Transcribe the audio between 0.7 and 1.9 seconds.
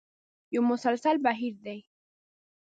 مسلسل بهیر دی.